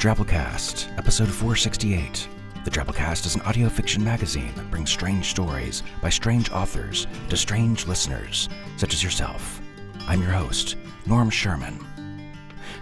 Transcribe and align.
Drabblecast, 0.00 0.96
episode 0.96 1.28
468. 1.28 2.26
The 2.64 2.70
Drabblecast 2.70 3.26
is 3.26 3.34
an 3.34 3.42
audio 3.42 3.68
fiction 3.68 4.02
magazine 4.02 4.50
that 4.54 4.70
brings 4.70 4.88
strange 4.88 5.26
stories 5.26 5.82
by 6.00 6.08
strange 6.08 6.50
authors 6.50 7.06
to 7.28 7.36
strange 7.36 7.86
listeners, 7.86 8.48
such 8.78 8.94
as 8.94 9.04
yourself. 9.04 9.60
I'm 10.08 10.22
your 10.22 10.30
host, 10.30 10.76
Norm 11.04 11.28
Sherman. 11.28 11.78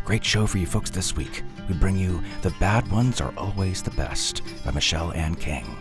Great 0.04 0.24
show 0.24 0.46
for 0.46 0.58
you 0.58 0.66
folks 0.66 0.90
this 0.90 1.16
week. 1.16 1.42
We 1.68 1.74
bring 1.74 1.96
you 1.96 2.22
The 2.42 2.54
Bad 2.60 2.88
Ones 2.88 3.20
Are 3.20 3.34
Always 3.36 3.82
the 3.82 3.90
Best 3.90 4.42
by 4.64 4.70
Michelle 4.70 5.12
Ann 5.14 5.34
King. 5.34 5.76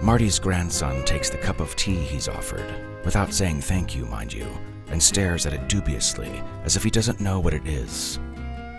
Marty's 0.02 0.39
grandson 0.39 1.03
takes 1.05 1.30
the 1.30 1.38
cup 1.38 1.59
of 1.59 1.75
tea 1.75 1.95
he's 1.95 2.27
offered, 2.27 2.66
without 3.05 3.33
saying 3.33 3.61
thank 3.61 3.95
you, 3.95 4.05
mind 4.05 4.33
you, 4.33 4.47
and 4.89 5.02
stares 5.02 5.45
at 5.45 5.53
it 5.53 5.67
dubiously, 5.67 6.41
as 6.63 6.75
if 6.75 6.83
he 6.83 6.89
doesn't 6.89 7.19
know 7.19 7.39
what 7.39 7.53
it 7.53 7.66
is. 7.67 8.19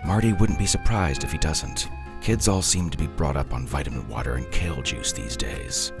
Marty 0.05 0.33
wouldn't 0.33 0.59
be 0.59 0.65
surprised 0.65 1.23
if 1.23 1.31
he 1.31 1.37
doesn't. 1.37 1.89
Kids 2.21 2.47
all 2.47 2.61
seem 2.61 2.89
to 2.89 2.97
be 2.97 3.07
brought 3.07 3.37
up 3.37 3.53
on 3.53 3.65
vitamin 3.65 4.07
water 4.07 4.35
and 4.35 4.51
kale 4.51 4.81
juice 4.81 5.11
these 5.11 5.37
days. 5.37 5.91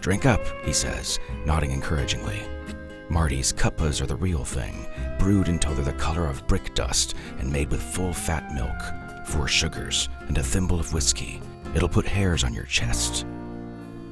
Drink 0.00 0.24
up, 0.24 0.40
he 0.64 0.72
says, 0.72 1.18
nodding 1.44 1.72
encouragingly. 1.72 2.40
Marty's 3.10 3.52
cuppas 3.52 4.00
are 4.00 4.06
the 4.06 4.14
real 4.14 4.44
thing, 4.44 4.86
brewed 5.18 5.48
until 5.48 5.74
they're 5.74 5.84
the 5.84 5.92
color 5.94 6.26
of 6.26 6.46
brick 6.46 6.72
dust 6.76 7.16
and 7.40 7.52
made 7.52 7.68
with 7.68 7.82
full 7.82 8.12
fat 8.12 8.54
milk, 8.54 9.26
four 9.26 9.48
sugars, 9.48 10.08
and 10.28 10.38
a 10.38 10.42
thimble 10.42 10.78
of 10.78 10.94
whiskey. 10.94 11.42
It'll 11.74 11.88
put 11.88 12.06
hairs 12.06 12.44
on 12.44 12.54
your 12.54 12.66
chest. 12.66 13.26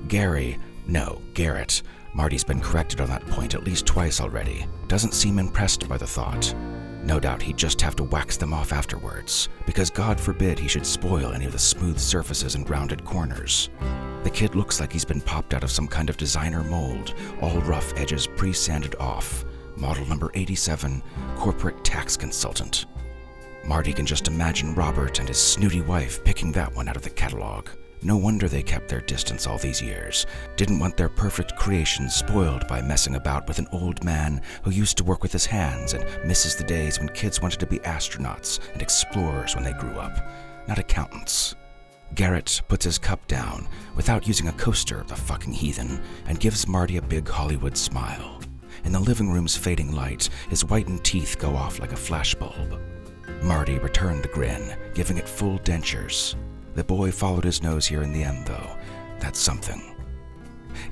Gary, 0.08 0.58
no, 0.88 1.22
Garrett, 1.34 1.82
Marty's 2.12 2.42
been 2.42 2.60
corrected 2.60 3.00
on 3.00 3.08
that 3.08 3.24
point 3.28 3.54
at 3.54 3.62
least 3.62 3.86
twice 3.86 4.20
already, 4.20 4.66
doesn't 4.88 5.14
seem 5.14 5.38
impressed 5.38 5.88
by 5.88 5.96
the 5.96 6.06
thought. 6.06 6.52
No 7.04 7.20
doubt 7.20 7.40
he'd 7.40 7.56
just 7.56 7.80
have 7.80 7.94
to 7.96 8.04
wax 8.04 8.36
them 8.36 8.52
off 8.52 8.72
afterwards, 8.72 9.48
because 9.64 9.90
God 9.90 10.20
forbid 10.20 10.58
he 10.58 10.66
should 10.66 10.84
spoil 10.84 11.32
any 11.32 11.44
of 11.44 11.52
the 11.52 11.58
smooth 11.58 12.00
surfaces 12.00 12.56
and 12.56 12.68
rounded 12.68 13.04
corners. 13.04 13.70
The 14.24 14.30
kid 14.30 14.54
looks 14.54 14.80
like 14.80 14.92
he's 14.92 15.04
been 15.04 15.20
popped 15.20 15.54
out 15.54 15.62
of 15.62 15.70
some 15.70 15.86
kind 15.86 16.10
of 16.10 16.16
designer 16.16 16.64
mold, 16.64 17.14
all 17.40 17.60
rough 17.60 17.96
edges 17.96 18.26
pre 18.26 18.52
sanded 18.52 18.94
off. 18.96 19.44
Model 19.76 20.06
number 20.06 20.30
87, 20.34 21.02
corporate 21.36 21.84
tax 21.84 22.16
consultant. 22.16 22.86
Marty 23.64 23.92
can 23.92 24.06
just 24.06 24.28
imagine 24.28 24.74
Robert 24.74 25.18
and 25.18 25.28
his 25.28 25.38
snooty 25.38 25.82
wife 25.82 26.24
picking 26.24 26.50
that 26.52 26.74
one 26.74 26.88
out 26.88 26.96
of 26.96 27.02
the 27.02 27.10
catalog. 27.10 27.68
No 28.02 28.16
wonder 28.16 28.48
they 28.48 28.62
kept 28.62 28.88
their 28.88 29.00
distance 29.00 29.46
all 29.46 29.58
these 29.58 29.82
years. 29.82 30.26
Didn't 30.56 30.78
want 30.78 30.96
their 30.96 31.08
perfect 31.08 31.56
creation 31.56 32.08
spoiled 32.08 32.66
by 32.66 32.80
messing 32.80 33.16
about 33.16 33.46
with 33.46 33.58
an 33.58 33.68
old 33.72 34.04
man 34.04 34.40
who 34.62 34.70
used 34.70 34.96
to 34.98 35.04
work 35.04 35.22
with 35.22 35.32
his 35.32 35.46
hands 35.46 35.94
and 35.94 36.04
misses 36.24 36.56
the 36.56 36.64
days 36.64 36.98
when 36.98 37.08
kids 37.08 37.42
wanted 37.42 37.60
to 37.60 37.66
be 37.66 37.78
astronauts 37.80 38.60
and 38.72 38.82
explorers 38.82 39.54
when 39.54 39.64
they 39.64 39.72
grew 39.72 39.98
up, 39.98 40.16
not 40.68 40.78
accountants. 40.78 41.56
Garrett 42.14 42.62
puts 42.68 42.84
his 42.84 42.98
cup 42.98 43.26
down 43.28 43.68
without 43.94 44.26
using 44.26 44.48
a 44.48 44.52
coaster, 44.52 45.04
the 45.06 45.16
fucking 45.16 45.52
heathen, 45.52 46.02
and 46.26 46.40
gives 46.40 46.66
Marty 46.66 46.96
a 46.96 47.02
big 47.02 47.28
Hollywood 47.28 47.76
smile. 47.76 48.40
In 48.84 48.92
the 48.92 49.00
living 49.00 49.30
room's 49.30 49.56
fading 49.56 49.92
light, 49.92 50.28
his 50.48 50.62
whitened 50.62 51.04
teeth 51.04 51.36
go 51.38 51.54
off 51.54 51.80
like 51.80 51.92
a 51.92 51.96
flashbulb. 51.96 52.80
Marty 53.42 53.78
returned 53.78 54.22
the 54.22 54.28
grin, 54.28 54.76
giving 54.94 55.16
it 55.16 55.28
full 55.28 55.58
dentures. 55.60 56.34
The 56.74 56.84
boy 56.84 57.10
followed 57.12 57.44
his 57.44 57.62
nose 57.62 57.86
here 57.86 58.02
in 58.02 58.12
the 58.12 58.22
end, 58.22 58.46
though. 58.46 58.76
That's 59.20 59.38
something. 59.38 59.94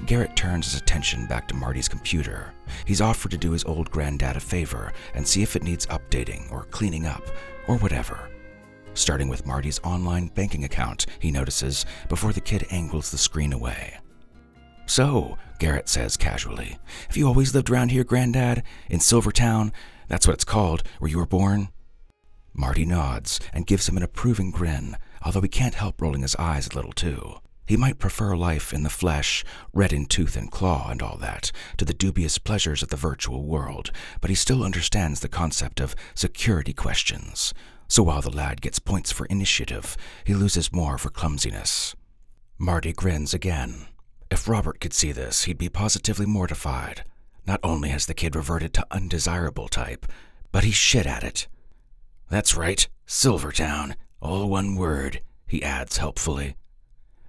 Garrett 0.05 0.37
turns 0.37 0.67
his 0.67 0.81
attention 0.81 1.27
back 1.27 1.49
to 1.49 1.55
Marty's 1.55 1.89
computer. 1.89 2.53
He's 2.85 3.01
offered 3.01 3.31
to 3.31 3.39
do 3.39 3.53
his 3.53 3.65
old 3.65 3.91
granddad 3.91 4.37
a 4.37 4.41
favor 4.41 4.93
and 5.15 5.27
see 5.27 5.43
if 5.43 5.57
it 5.57 5.63
needs 5.63 5.87
updating 5.87 6.51
or 6.53 6.65
cleaning 6.65 7.07
up 7.07 7.23
or 7.69 7.77
whatever. 7.79 8.29
Starting 8.97 9.29
with 9.29 9.47
Marty's 9.47 9.79
online 9.85 10.29
banking 10.29 10.65
account, 10.65 11.05
he 11.21 11.31
notices 11.31 11.85
before 12.09 12.33
the 12.33 12.41
kid 12.41 12.67
angles 12.71 13.11
the 13.11 13.19
screen 13.19 13.53
away. 13.53 13.99
So, 14.87 15.37
Garrett 15.59 15.91
says 15.91 16.17
casually, 16.17 16.79
have 17.09 17.17
you 17.17 17.27
always 17.27 17.55
lived 17.55 17.69
around 17.69 17.91
here, 17.91 18.05
Granddad? 18.05 18.63
In 18.89 19.01
Silvertown? 19.01 19.71
That's 20.09 20.27
what 20.27 20.33
it's 20.33 20.45
called, 20.45 20.83
where 20.99 21.11
you 21.11 21.19
were 21.19 21.27
born? 21.27 21.69
Marty 22.55 22.87
nods 22.87 23.39
and 23.53 23.67
gives 23.67 23.87
him 23.87 23.99
an 23.99 24.03
approving 24.03 24.51
grin, 24.51 24.97
although 25.23 25.43
he 25.43 25.49
can't 25.49 25.75
help 25.75 26.01
rolling 26.01 26.23
his 26.23 26.37
eyes 26.37 26.67
a 26.67 26.75
little 26.75 26.93
too. 26.93 27.35
He 27.67 27.77
might 27.77 27.99
prefer 27.99 28.35
life 28.35 28.73
in 28.73 28.83
the 28.83 28.89
flesh, 28.89 29.45
red 29.75 29.93
in 29.93 30.07
tooth 30.07 30.37
and 30.37 30.51
claw 30.51 30.89
and 30.89 31.03
all 31.03 31.19
that, 31.19 31.53
to 31.77 31.85
the 31.85 31.93
dubious 31.93 32.39
pleasures 32.39 32.83
of 32.83 32.89
the 32.89 32.97
virtual 32.97 33.45
world, 33.45 33.91
but 34.23 34.31
he 34.31 34.37
still 34.37 34.65
understands 34.65 35.21
the 35.21 35.29
concept 35.29 35.81
of 35.81 35.95
security 36.15 36.73
questions. 36.73 37.53
So 37.89 38.03
while 38.03 38.23
the 38.23 38.31
lad 38.31 38.61
gets 38.61 38.79
points 38.79 39.13
for 39.13 39.27
initiative, 39.27 39.97
he 40.25 40.35
loses 40.35 40.73
more 40.73 40.99
for 40.99 41.11
clumsiness. 41.11 41.95
Marty 42.59 42.93
grins 42.93 43.33
again. 43.35 43.87
If 44.31 44.49
Robert 44.49 44.81
could 44.81 44.93
see 44.93 45.13
this, 45.13 45.45
he'd 45.45 45.59
be 45.59 45.69
positively 45.69 46.27
mortified. 46.27 47.05
Not 47.47 47.61
only 47.63 47.91
has 47.91 48.07
the 48.07 48.15
kid 48.15 48.35
reverted 48.35 48.75
to 48.75 48.87
undesirable 48.91 49.69
type, 49.69 50.07
but 50.51 50.65
he's 50.65 50.75
shit 50.75 51.07
at 51.07 51.23
it. 51.23 51.47
That's 52.29 52.57
right, 52.57 52.89
Silvertown, 53.07 53.95
all 54.21 54.49
one 54.49 54.75
word, 54.75 55.21
he 55.47 55.63
adds 55.63 55.99
helpfully. 55.99 56.57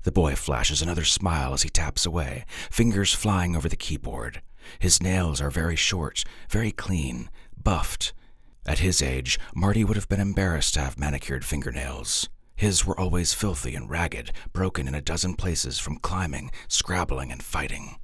The 0.04 0.12
boy 0.12 0.36
flashes 0.36 0.82
another 0.82 1.04
smile 1.04 1.54
as 1.54 1.62
he 1.62 1.70
taps 1.70 2.06
away, 2.06 2.46
fingers 2.72 3.14
flying 3.14 3.56
over 3.56 3.70
the 3.70 3.76
keyboard. 3.76 4.42
His 4.80 5.04
nails 5.04 5.40
are 5.40 5.52
very 5.52 5.76
short, 5.76 6.24
very 6.50 6.72
clean, 6.72 7.30
buffed. 7.62 8.14
At 8.68 8.80
his 8.80 9.02
age, 9.02 9.40
Marty 9.56 9.86
would 9.86 9.96
have 9.96 10.10
been 10.10 10.20
embarrassed 10.20 10.74
to 10.74 10.82
have 10.82 11.00
manicured 11.00 11.46
fingernails. 11.46 12.30
His 12.56 12.86
were 12.86 13.00
always 13.00 13.34
filthy 13.34 13.76
and 13.76 13.90
ragged, 13.90 14.32
broken 14.52 14.88
in 14.88 14.96
a 14.96 15.02
dozen 15.02 15.36
places 15.36 15.80
from 15.80 16.00
climbing, 16.00 16.52
scrabbling, 16.68 17.32
and 17.32 17.42
fighting. 17.42 17.96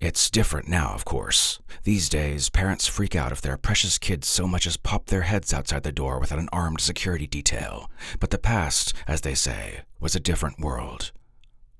It's 0.00 0.30
different 0.30 0.68
now, 0.68 0.92
of 0.94 1.04
course. 1.04 1.58
These 1.84 2.08
days, 2.08 2.48
parents 2.48 2.86
freak 2.86 3.16
out 3.16 3.32
if 3.32 3.40
their 3.40 3.56
precious 3.56 3.98
kids 3.98 4.28
so 4.28 4.46
much 4.46 4.66
as 4.66 4.76
pop 4.76 5.06
their 5.06 5.22
heads 5.22 5.52
outside 5.52 5.82
the 5.82 5.92
door 5.92 6.18
without 6.18 6.38
an 6.38 6.48
armed 6.52 6.80
security 6.80 7.26
detail. 7.26 7.90
But 8.20 8.30
the 8.30 8.38
past, 8.38 8.94
as 9.06 9.22
they 9.22 9.34
say, 9.34 9.80
was 10.00 10.14
a 10.14 10.20
different 10.20 10.60
world. 10.60 11.12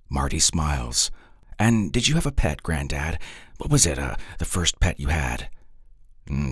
Marty 0.08 0.38
smiles. 0.38 1.10
And 1.58 1.92
did 1.92 2.08
you 2.08 2.14
have 2.16 2.26
a 2.26 2.32
pet, 2.32 2.62
Granddad? 2.62 3.18
What 3.58 3.70
was 3.70 3.86
it, 3.86 3.98
uh, 3.98 4.16
the 4.38 4.44
first 4.44 4.80
pet 4.80 4.98
you 4.98 5.08
had? 5.08 5.48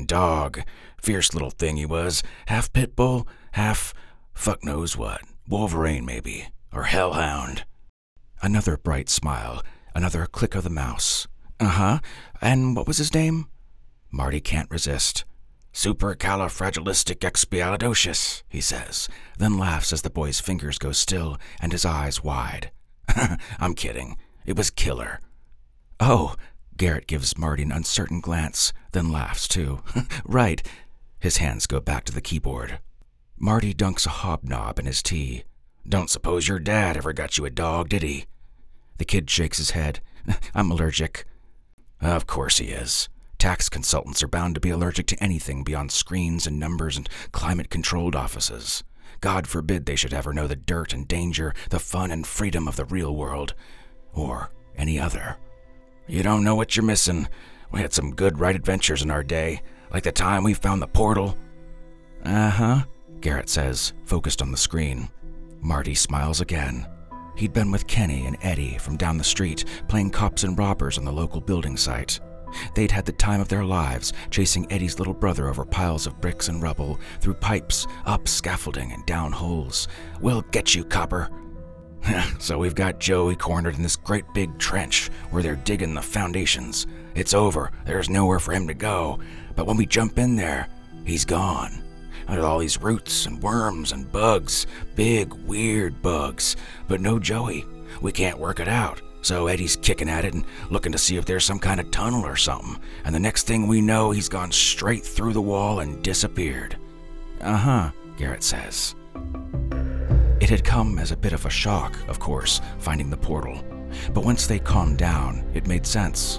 Dog. 0.06 0.62
Fierce 1.03 1.35
little 1.35 1.50
thing 1.50 1.76
he 1.76 1.87
was. 1.87 2.23
Half 2.47 2.73
pit 2.73 2.97
bull, 2.97 3.26
half 3.53 3.93
fuck 4.32 4.65
knows 4.65 4.97
what. 4.97 5.23
Wolverine, 5.49 6.05
maybe. 6.05 6.49
Or 6.73 6.85
hellhound. 6.85 7.65
Another 8.43 8.76
bright 8.76 9.09
smile, 9.09 9.62
another 9.94 10.26
click 10.26 10.55
of 10.55 10.65
the 10.65 10.71
mouse. 10.71 11.26
Uh 11.61 11.69
huh. 11.69 11.99
And 12.41 12.76
what 12.76 12.87
was 12.87 12.99
his 12.99 13.15
name? 13.15 13.49
Marty 14.11 14.41
can't 14.41 14.71
resist. 14.71 15.25
Supercalifragilisticexpialidocious, 15.73 18.43
he 18.49 18.61
says, 18.61 19.09
then 19.38 19.59
laughs 19.59 19.93
as 19.93 20.03
the 20.03 20.11
boy's 20.11 20.38
fingers 20.38 20.79
go 20.79 20.93
still 20.93 21.37
and 21.61 21.73
his 21.73 21.85
eyes 21.85 22.23
wide. 22.23 22.71
I'm 23.59 23.75
kidding. 23.75 24.17
It 24.47 24.56
was 24.56 24.71
killer. 24.71 25.19
Oh, 25.99 26.37
Garrett 26.76 27.06
gives 27.06 27.38
Marty 27.38 27.62
an 27.62 27.73
uncertain 27.73 28.21
glance, 28.21 28.73
then 28.93 29.12
laughs 29.12 29.47
too. 29.47 29.82
right. 30.25 30.67
His 31.21 31.38
hands 31.38 31.67
go 31.67 31.81
back 31.81 32.05
to 32.05 32.12
the 32.12 32.21
keyboard. 32.21 32.79
Marty 33.38 33.73
dunks 33.73 34.06
a 34.06 34.11
hobnob 34.11 34.79
in 34.79 34.87
his 34.87 35.03
tea. 35.03 35.44
Don't 35.88 36.11
suppose 36.11 36.49
your 36.49 36.59
dad 36.59 36.97
ever 36.97 37.12
got 37.12 37.37
you 37.38 37.44
a 37.44 37.50
dog, 37.50 37.88
did 37.88 38.03
he? 38.03 38.26
The 38.99 39.05
kid 39.05 39.29
shakes 39.29 39.59
his 39.59 39.71
head. 39.71 40.00
I'm 40.55 40.71
allergic. 40.71 41.25
Of 42.00 42.26
course 42.26 42.59
he 42.59 42.67
is. 42.67 43.09
Tax 43.38 43.69
consultants 43.69 44.23
are 44.23 44.29
bound 44.29 44.55
to 44.55 44.61
be 44.61 44.71
allergic 44.71 45.06
to 45.09 45.23
anything 45.23 45.65
beyond 45.65 45.93
screens 45.93 46.47
and 46.47 46.59
numbers 46.59 46.97
and 46.97 47.09
climate 47.32 47.71
controlled 47.71 48.17
offices. 48.17 48.82
God 49.21 49.47
forbid 49.47 49.87
they 49.87 49.97
should 49.97 50.15
ever 50.15 50.32
know 50.32 50.47
the 50.47 50.56
dirt 50.56 50.93
and 50.93 51.06
danger, 51.06 51.55
the 51.71 51.79
fun 51.79 52.11
and 52.11 52.26
freedom 52.26 52.67
of 52.67 52.76
the 52.76 52.85
real 52.85 53.15
world, 53.15 53.55
or 54.12 54.50
any 54.76 54.99
other. 54.99 55.37
You 56.06 56.23
don't 56.23 56.45
know 56.45 56.55
what 56.55 56.77
you're 56.77 56.85
missing. 56.85 57.29
We 57.71 57.81
had 57.81 57.93
some 57.93 58.15
good 58.15 58.39
right 58.39 58.55
adventures 58.55 59.03
in 59.03 59.11
our 59.11 59.23
day, 59.23 59.62
like 59.93 60.03
the 60.03 60.12
time 60.12 60.45
we 60.45 60.55
found 60.55 60.83
the 60.83 60.87
portal. 60.87 61.37
Uh 62.25 62.51
huh, 62.51 62.85
Garrett 63.21 63.49
says, 63.49 63.95
focused 64.05 64.43
on 64.43 64.51
the 64.51 64.56
screen. 64.56 65.09
Marty 65.61 65.95
smiles 65.95 66.41
again. 66.41 66.87
He'd 67.37 67.53
been 67.53 67.71
with 67.71 67.87
Kenny 67.87 68.27
and 68.27 68.37
Eddie 68.43 68.79
from 68.79 68.97
down 68.97 69.19
the 69.19 69.25
street 69.25 69.65
playing 69.89 70.11
cops 70.11 70.45
and 70.45 70.59
robbers 70.59 70.99
on 70.99 71.05
the 71.05 71.12
local 71.12 71.41
building 71.41 71.77
site. 71.77 72.21
They'd 72.75 72.91
had 72.91 73.05
the 73.05 73.12
time 73.12 73.41
of 73.41 73.49
their 73.49 73.65
lives 73.65 74.12
chasing 74.31 74.71
Eddie's 74.71 74.99
little 74.99 75.15
brother 75.15 75.49
over 75.49 75.65
piles 75.65 76.07
of 76.07 76.21
bricks 76.21 76.49
and 76.49 76.62
rubble, 76.62 77.00
through 77.21 77.35
pipes, 77.35 77.87
up 78.07 78.29
scaffolding, 78.29 78.93
and 78.93 79.05
down 79.07 79.33
holes. 79.33 79.89
We'll 80.21 80.43
get 80.53 80.75
you, 80.75 80.85
copper. 80.85 81.31
so 82.39 82.59
we've 82.59 82.75
got 82.75 83.01
Joey 83.01 83.37
cornered 83.37 83.77
in 83.77 83.83
this 83.83 83.97
great 83.97 84.25
big 84.35 84.59
trench 84.59 85.09
where 85.31 85.43
they're 85.43 85.56
digging 85.56 85.95
the 85.95 86.03
foundations. 86.03 86.87
It's 87.15 87.35
over, 87.35 87.71
there's 87.85 88.11
nowhere 88.11 88.41
for 88.41 88.53
him 88.53 88.67
to 88.69 88.75
go. 88.75 89.19
But 89.56 89.67
when 89.67 89.77
we 89.77 89.87
jump 89.87 90.19
in 90.19 90.37
there, 90.37 90.69
he's 91.05 91.25
gone. 91.25 91.83
With 92.29 92.41
all 92.41 92.59
these 92.59 92.81
roots 92.81 93.27
and 93.27 93.43
worms 93.43 93.93
and 93.93 94.11
bugs, 94.11 94.67
big, 94.95 95.33
weird 95.33 96.01
bugs. 96.03 96.56
But 96.89 97.01
no 97.01 97.19
Joey. 97.19 97.67
We 98.01 98.12
can't 98.12 98.39
work 98.39 98.61
it 98.61 98.69
out. 98.69 99.00
So 99.23 99.47
Eddie's 99.47 99.77
kicking 99.77 100.09
at 100.09 100.25
it 100.25 100.35
and 100.35 100.45
looking 100.71 100.93
to 100.93 100.99
see 100.99 101.17
if 101.17 101.25
there's 101.25 101.45
some 101.45 101.59
kind 101.59 101.81
of 101.81 101.91
tunnel 101.91 102.27
or 102.27 102.37
something. 102.37 102.79
And 103.05 103.15
the 103.15 103.21
next 103.21 103.47
thing 103.47 103.67
we 103.67 103.81
know, 103.81 104.11
he's 104.11 104.29
gone 104.29 104.53
straight 104.53 105.05
through 105.05 105.33
the 105.33 105.41
wall 105.41 105.81
and 105.81 106.03
disappeared. 106.03 106.77
Uh 107.41 107.57
huh, 107.57 107.91
Garrett 108.17 108.43
says. 108.43 108.95
It 110.44 110.50
had 110.50 110.62
come 110.62 110.99
as 110.99 111.11
a 111.11 111.17
bit 111.17 111.32
of 111.32 111.46
a 111.46 111.50
shock, 111.50 111.99
of 112.06 112.20
course, 112.20 112.61
finding 112.79 113.08
the 113.08 113.17
portal. 113.17 113.64
But 114.12 114.26
once 114.26 114.46
they 114.46 114.58
calmed 114.58 114.99
down, 114.99 115.43
it 115.55 115.67
made 115.67 115.87
sense. 115.87 116.38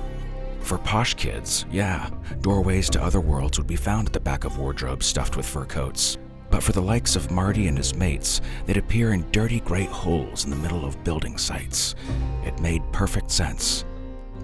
For 0.60 0.78
posh 0.78 1.16
kids, 1.16 1.66
yeah, 1.72 2.12
doorways 2.42 2.88
to 2.92 3.02
other 3.02 3.20
worlds 3.20 3.58
would 3.58 3.66
be 3.66 3.76
found 3.76 4.06
at 4.06 4.14
the 4.14 4.20
back 4.20 4.44
of 4.44 4.60
wardrobes 4.60 5.08
stuffed 5.08 5.36
with 5.36 5.48
fur 5.48 5.66
coats. 5.66 6.20
But 6.52 6.62
for 6.62 6.72
the 6.72 6.84
likes 6.84 7.16
of 7.16 7.32
Marty 7.32 7.66
and 7.66 7.76
his 7.76 7.96
mates, 7.96 8.42
they'd 8.68 8.78
appear 8.78 9.12
in 9.12 9.32
dirty 9.32 9.60
great 9.60 9.90
holes 9.90 10.46
in 10.46 10.52
the 10.52 10.56
middle 10.56 10.86
of 10.86 11.04
building 11.04 11.36
sites. 11.36 11.96
It 12.44 12.60
made 12.60 12.84
perfect 12.92 13.32
sense. 13.32 13.86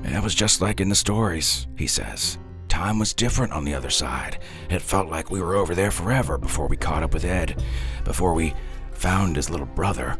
It 0.03 0.23
was 0.23 0.33
just 0.33 0.61
like 0.61 0.79
in 0.81 0.89
the 0.89 0.95
stories, 0.95 1.67
he 1.77 1.85
says. 1.85 2.39
Time 2.67 2.97
was 2.97 3.13
different 3.13 3.53
on 3.53 3.63
the 3.63 3.75
other 3.75 3.91
side. 3.91 4.39
It 4.71 4.81
felt 4.81 5.07
like 5.07 5.29
we 5.29 5.39
were 5.39 5.53
over 5.53 5.75
there 5.75 5.91
forever 5.91 6.39
before 6.39 6.67
we 6.67 6.77
caught 6.77 7.03
up 7.03 7.13
with 7.13 7.25
Ed, 7.25 7.63
before 8.05 8.33
we 8.33 8.55
found 9.01 9.36
his 9.36 9.50
little 9.50 9.65
brother, 9.65 10.15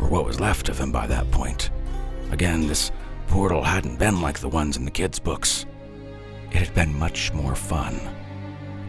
or 0.00 0.08
what 0.08 0.24
was 0.24 0.40
left 0.40 0.68
of 0.68 0.78
him 0.78 0.90
by 0.90 1.06
that 1.06 1.30
point. 1.30 1.70
Again, 2.32 2.66
this 2.66 2.90
portal 3.28 3.62
hadn't 3.62 4.00
been 4.00 4.20
like 4.20 4.40
the 4.40 4.48
ones 4.48 4.76
in 4.76 4.84
the 4.84 4.90
kids' 4.90 5.20
books. 5.20 5.64
It 6.50 6.56
had 6.56 6.74
been 6.74 6.98
much 6.98 7.32
more 7.32 7.54
fun. 7.54 7.94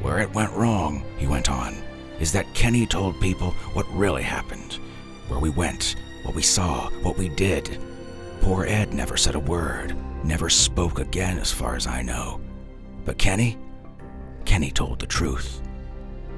Where 0.01 0.17
it 0.17 0.33
went 0.33 0.51
wrong, 0.53 1.05
he 1.19 1.27
went 1.27 1.51
on, 1.51 1.75
is 2.19 2.31
that 2.31 2.51
Kenny 2.55 2.87
told 2.87 3.21
people 3.21 3.51
what 3.73 3.85
really 3.91 4.23
happened. 4.23 4.79
Where 5.27 5.39
we 5.39 5.51
went, 5.51 5.95
what 6.23 6.33
we 6.33 6.41
saw, 6.41 6.89
what 7.03 7.15
we 7.15 7.29
did. 7.29 7.79
Poor 8.41 8.65
Ed 8.65 8.91
never 8.91 9.17
said 9.17 9.35
a 9.35 9.39
word, 9.39 9.95
never 10.23 10.49
spoke 10.49 10.97
again, 10.97 11.37
as 11.37 11.51
far 11.51 11.75
as 11.75 11.85
I 11.85 12.01
know. 12.01 12.41
But 13.05 13.19
Kenny? 13.19 13.55
Kenny 14.45 14.71
told 14.71 14.97
the 14.97 15.05
truth 15.05 15.61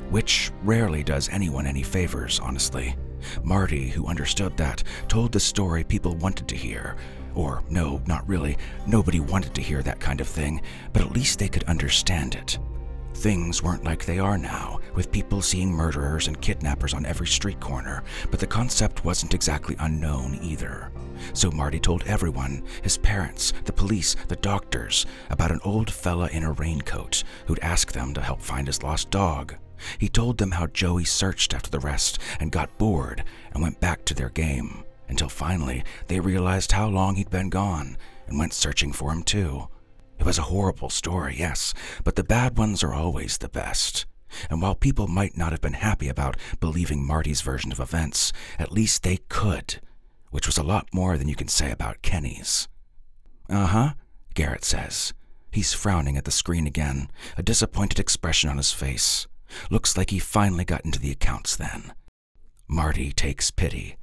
which 0.10 0.52
rarely 0.64 1.04
does 1.04 1.30
anyone 1.30 1.68
any 1.68 1.84
favors, 1.84 2.40
honestly. 2.40 2.96
Marty, 3.44 3.90
who 3.90 4.08
understood 4.08 4.56
that, 4.58 4.84
told 5.08 5.32
the 5.32 5.40
story 5.40 5.84
people 5.84 6.16
wanted 6.16 6.48
to 6.48 6.56
hear. 6.56 6.96
Or, 7.36 7.64
no, 7.70 8.02
not 8.08 8.28
really. 8.28 8.58
Nobody 8.88 9.20
wanted 9.20 9.54
to 9.56 9.62
hear 9.62 9.84
that 9.84 10.00
kind 10.00 10.22
of 10.22 10.28
thing, 10.28 10.62
but 10.94 11.02
at 11.02 11.12
least 11.12 11.40
they 11.40 11.50
could 11.50 11.64
understand 11.66 12.36
it. 12.36 12.58
Things 13.14 13.64
weren't 13.64 13.84
like 13.84 14.06
they 14.06 14.20
are 14.20 14.38
now, 14.38 14.80
with 14.94 15.12
people 15.12 15.42
seeing 15.42 15.72
murderers 15.72 16.28
and 16.28 16.40
kidnappers 16.40 16.94
on 16.94 17.06
every 17.06 17.28
street 17.28 17.60
corner, 17.60 18.04
but 18.30 18.40
the 18.40 18.46
concept 18.48 19.04
wasn't 19.04 19.34
exactly 19.34 19.76
unknown 19.80 20.40
either. 20.42 20.92
So 21.34 21.50
Marty 21.50 21.80
told 21.80 22.04
everyone 22.04 22.64
his 22.84 22.98
parents, 22.98 23.54
the 23.66 23.74
police, 23.74 24.16
the 24.28 24.36
doctors 24.36 25.08
about 25.32 25.52
an 25.52 25.60
old 25.66 25.90
fella 25.90 26.30
in 26.30 26.44
a 26.44 26.52
raincoat 26.52 27.24
who'd 27.48 27.60
ask 27.60 27.92
them 27.92 28.14
to 28.14 28.22
help 28.22 28.40
find 28.42 28.68
his 28.68 28.84
lost 28.84 29.10
dog. 29.10 29.56
He 29.98 30.10
told 30.10 30.38
them 30.38 30.52
how 30.52 30.68
Joey 30.68 31.06
searched 31.06 31.54
after 31.54 31.70
the 31.70 31.80
rest 31.80 32.20
and 32.40 32.52
got 32.52 32.78
bored 32.78 33.24
and 33.52 33.62
went 33.62 33.80
back 33.80 34.06
to 34.06 34.14
their 34.14 34.30
game, 34.30 34.84
until 35.08 35.30
finally 35.30 35.84
they 36.08 36.20
realized 36.20 36.72
how 36.72 36.88
long 36.88 37.16
he'd 37.16 37.30
been 37.30 37.50
gone 37.50 37.98
and 38.28 38.38
went 38.38 38.54
searching 38.54 38.92
for 38.92 39.12
him 39.12 39.24
too. 39.24 39.68
It 40.20 40.26
was 40.26 40.38
a 40.38 40.44
horrible 40.44 40.90
story, 40.90 41.36
yes, 41.38 41.74
but 42.04 42.16
the 42.16 42.24
bad 42.24 42.58
ones 42.58 42.84
are 42.84 42.94
always 42.94 43.38
the 43.38 43.50
best. 43.50 44.06
And 44.50 44.62
while 44.62 44.76
people 44.76 45.08
might 45.08 45.38
not 45.38 45.52
have 45.52 45.62
been 45.62 45.74
happy 45.74 46.10
about 46.10 46.38
believing 46.60 47.06
Marty's 47.06 47.42
version 47.42 47.72
of 47.72 47.80
events, 47.80 48.34
at 48.60 48.72
least 48.72 49.04
they 49.04 49.18
could, 49.30 49.80
which 50.32 50.48
was 50.48 50.58
a 50.58 50.64
lot 50.64 50.88
more 50.94 51.18
than 51.18 51.28
you 51.28 51.36
can 51.36 51.48
say 51.48 51.72
about 51.72 52.02
Kenny's. 52.02 52.68
Uh 53.50 53.68
huh, 53.68 53.94
Garrett 54.34 54.66
says. 54.66 55.14
He's 55.52 55.74
frowning 55.74 56.18
at 56.18 56.26
the 56.26 56.32
screen 56.32 56.68
again, 56.68 57.10
a 57.38 57.44
disappointed 57.44 58.00
expression 58.00 58.50
on 58.50 58.58
his 58.58 58.74
face. 58.74 59.28
Looks 59.70 59.98
like 59.98 60.10
he 60.10 60.20
finally 60.20 60.66
got 60.66 60.86
into 60.86 61.00
the 61.00 61.12
accounts 61.12 61.56
then. 61.56 61.94
Marty 62.68 63.12
takes 63.12 63.52
pity. 63.52 63.98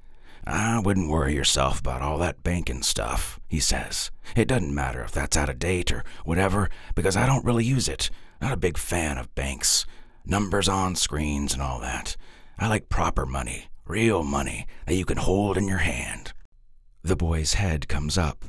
I 0.46 0.78
wouldn't 0.78 1.10
worry 1.10 1.34
yourself 1.34 1.80
about 1.80 2.02
all 2.02 2.18
that 2.18 2.42
banking 2.42 2.82
stuff, 2.82 3.40
he 3.48 3.60
says. 3.60 4.10
It 4.36 4.48
doesn't 4.48 4.74
matter 4.74 5.02
if 5.02 5.12
that's 5.12 5.36
out 5.36 5.48
of 5.48 5.58
date 5.58 5.90
or 5.90 6.04
whatever, 6.24 6.68
because 6.94 7.16
I 7.16 7.26
don't 7.26 7.44
really 7.44 7.64
use 7.64 7.88
it. 7.88 8.10
Not 8.42 8.52
a 8.52 8.58
big 8.58 8.76
fan 8.76 9.16
of 9.16 9.34
banks. 9.34 9.86
Numbers 10.26 10.68
on 10.68 10.96
screens 10.96 11.54
and 11.54 11.62
all 11.62 11.80
that. 11.80 12.16
I 12.58 12.68
like 12.68 12.88
proper 12.88 13.24
money, 13.24 13.66
real 13.86 14.22
money 14.22 14.66
that 14.86 14.94
you 14.94 15.04
can 15.04 15.16
hold 15.16 15.56
in 15.56 15.66
your 15.66 15.78
hand. 15.78 16.32
The 17.02 17.16
boy's 17.16 17.54
head 17.54 17.88
comes 17.88 18.16
up. 18.16 18.44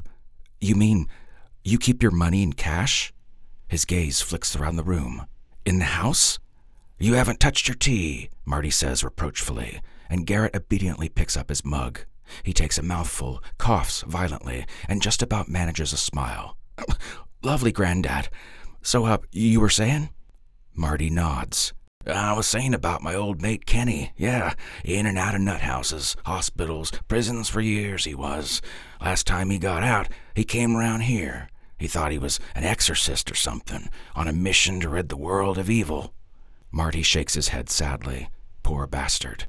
You 0.60 0.76
mean 0.76 1.08
you 1.64 1.78
keep 1.78 2.02
your 2.02 2.12
money 2.12 2.44
in 2.44 2.54
cash? 2.54 3.14
His 3.68 3.86
gaze 3.86 4.22
flicks 4.22 4.56
around 4.56 4.76
the 4.76 4.84
room. 4.84 5.26
In 5.66 5.80
the 5.80 5.86
house? 5.86 6.40
You 6.98 7.16
haven't 7.16 7.42
touched 7.42 7.68
your 7.68 7.76
tea, 7.76 8.30
Marty 8.46 8.70
says 8.70 9.04
reproachfully, 9.04 9.82
and 10.10 10.26
Garrett 10.26 10.56
obediently 10.56 11.10
picks 11.10 11.36
up 11.36 11.50
his 11.50 11.66
mug. 11.66 12.00
He 12.42 12.54
takes 12.54 12.78
a 12.78 12.84
mouthful, 12.84 13.44
coughs 13.58 14.02
violently, 14.04 14.66
and 14.88 15.02
just 15.02 15.22
about 15.22 15.50
manages 15.50 15.92
a 15.92 15.98
smile. 15.98 16.58
Lovely, 17.44 17.74
Granddad. 17.74 18.30
So, 18.82 19.06
uh, 19.06 19.18
you 19.32 19.60
were 19.60 19.70
saying? 19.70 20.10
Marty 20.74 21.10
nods. 21.10 21.74
I 22.08 22.34
was 22.34 22.48
saying 22.48 22.74
about 22.74 23.02
my 23.02 23.14
old 23.14 23.42
mate 23.42 23.66
Kenny. 23.66 24.14
Yeah, 24.16 24.54
in 24.84 25.06
and 25.06 25.18
out 25.18 25.36
of 25.36 25.42
nut 25.42 25.62
houses, 25.62 26.16
hospitals, 26.26 26.92
prisons 27.08 27.50
for 27.50 27.62
years 27.62 28.06
he 28.06 28.16
was. 28.16 28.62
Last 29.02 29.28
time 29.28 29.50
he 29.50 29.58
got 29.58 29.84
out, 29.84 30.08
he 30.34 30.44
came 30.44 30.78
around 30.78 31.02
here. 31.02 31.50
He 31.78 31.88
thought 31.88 32.12
he 32.12 32.20
was 32.20 32.40
an 32.54 32.64
exorcist 32.64 33.30
or 33.30 33.36
something, 33.36 33.90
on 34.16 34.28
a 34.30 34.34
mission 34.34 34.80
to 34.80 34.90
rid 34.90 35.10
the 35.10 35.18
world 35.18 35.58
of 35.58 35.70
evil. 35.70 36.14
Marty 36.76 37.04
shakes 37.04 37.36
his 37.36 37.48
head 37.48 37.70
sadly. 37.70 38.28
Poor 38.62 38.86
bastard. 38.86 39.46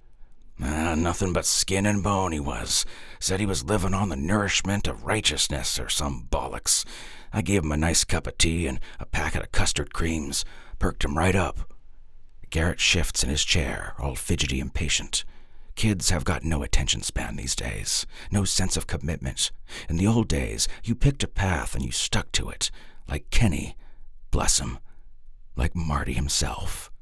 Ah, 0.62 0.94
nothing 0.96 1.32
but 1.32 1.44
skin 1.44 1.84
and 1.84 2.00
bone 2.00 2.30
he 2.30 2.38
was. 2.38 2.86
Said 3.18 3.40
he 3.40 3.46
was 3.46 3.64
living 3.64 3.92
on 3.92 4.10
the 4.10 4.16
nourishment 4.16 4.86
of 4.86 5.02
righteousness 5.02 5.80
or 5.80 5.88
some 5.88 6.28
bollocks. 6.30 6.84
I 7.32 7.42
gave 7.42 7.64
him 7.64 7.72
a 7.72 7.76
nice 7.76 8.04
cup 8.04 8.28
of 8.28 8.38
tea 8.38 8.68
and 8.68 8.78
a 9.00 9.06
packet 9.06 9.42
of 9.42 9.50
custard 9.50 9.92
creams. 9.92 10.44
Perked 10.78 11.04
him 11.04 11.18
right 11.18 11.34
up. 11.34 11.72
Garrett 12.50 12.78
shifts 12.78 13.24
in 13.24 13.28
his 13.28 13.44
chair, 13.44 13.94
all 13.98 14.14
fidgety 14.14 14.60
and 14.60 14.72
patient. 14.72 15.24
Kids 15.74 16.10
have 16.10 16.22
got 16.22 16.44
no 16.44 16.62
attention 16.62 17.02
span 17.02 17.34
these 17.34 17.56
days, 17.56 18.06
no 18.30 18.44
sense 18.44 18.76
of 18.76 18.86
commitment. 18.86 19.50
In 19.88 19.96
the 19.96 20.06
old 20.06 20.28
days, 20.28 20.68
you 20.84 20.94
picked 20.94 21.24
a 21.24 21.28
path 21.28 21.74
and 21.74 21.84
you 21.84 21.90
stuck 21.90 22.30
to 22.32 22.50
it, 22.50 22.70
like 23.08 23.30
Kenny, 23.30 23.74
bless 24.30 24.60
him, 24.60 24.78
like 25.56 25.74
Marty 25.74 26.12
himself. 26.12 26.92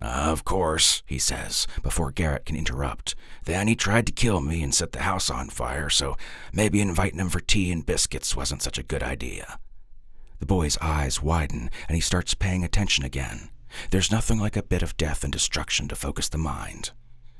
Of 0.00 0.44
course, 0.44 1.02
he 1.04 1.18
says, 1.18 1.66
before 1.82 2.10
Garrett 2.10 2.46
can 2.46 2.56
interrupt. 2.56 3.14
Then 3.44 3.68
he 3.68 3.76
tried 3.76 4.06
to 4.06 4.12
kill 4.12 4.40
me 4.40 4.62
and 4.62 4.74
set 4.74 4.92
the 4.92 5.02
house 5.02 5.28
on 5.28 5.50
fire, 5.50 5.90
so 5.90 6.16
maybe 6.52 6.80
inviting 6.80 7.18
him 7.20 7.28
for 7.28 7.40
tea 7.40 7.70
and 7.70 7.84
biscuits 7.84 8.34
wasn't 8.34 8.62
such 8.62 8.78
a 8.78 8.82
good 8.82 9.02
idea. 9.02 9.58
The 10.38 10.46
boy's 10.46 10.78
eyes 10.80 11.22
widen 11.22 11.70
and 11.86 11.94
he 11.94 12.00
starts 12.00 12.32
paying 12.32 12.64
attention 12.64 13.04
again. 13.04 13.50
There's 13.90 14.10
nothing 14.10 14.40
like 14.40 14.56
a 14.56 14.62
bit 14.62 14.82
of 14.82 14.96
death 14.96 15.22
and 15.22 15.32
destruction 15.32 15.86
to 15.88 15.96
focus 15.96 16.28
the 16.28 16.38
mind. 16.38 16.92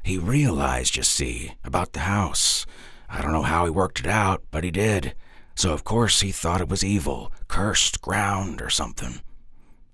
He 0.02 0.19
realized, 0.19 0.97
you 0.97 1.02
see, 1.02 1.55
about 1.64 1.93
the 1.93 2.00
house. 2.00 2.67
I 3.09 3.23
don't 3.23 3.33
know 3.33 3.43
how 3.43 3.64
he 3.64 3.71
worked 3.71 4.00
it 4.00 4.07
out, 4.07 4.43
but 4.50 4.64
he 4.64 4.71
did. 4.71 5.14
So, 5.55 5.73
of 5.73 5.85
course, 5.85 6.21
he 6.21 6.31
thought 6.31 6.61
it 6.61 6.69
was 6.69 6.85
evil, 6.85 7.33
cursed, 7.49 8.00
ground, 8.00 8.62
or 8.62 8.71
something. 8.71 9.21